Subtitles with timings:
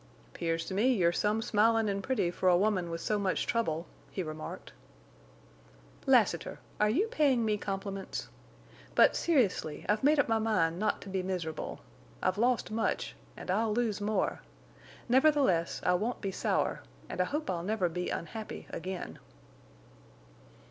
[0.33, 3.85] "'Pears to me you're some smilin' an' pretty for a woman with so much trouble,"
[4.09, 4.73] he remarked.
[6.07, 6.57] "Lassiter!
[6.79, 8.27] Are you paying me compliments?
[8.95, 11.81] But, seriously I've made up my mind not to be miserable.
[12.19, 14.41] I've lost much, and I'll lose more.
[15.07, 19.19] Nevertheless, I won't be sour, and I hope I'll never be unhappy—again."